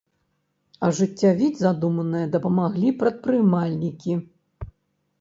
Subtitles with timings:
[0.87, 4.21] Ажыццявіць задуманае дапамаглі прадпрымальнікі.